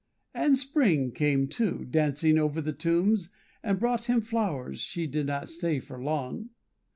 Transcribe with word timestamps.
And 0.33 0.57
Spring 0.57 1.11
came 1.11 1.47
too, 1.47 1.85
Dancing 1.87 2.39
over 2.39 2.59
the 2.59 2.73
tombs, 2.73 3.29
and 3.61 3.77
brought 3.79 4.05
him 4.05 4.19
flowers 4.21 4.79
She 4.79 5.05
did 5.05 5.27
not 5.27 5.47
stay 5.47 5.79
for 5.79 6.01
long. 6.01 6.49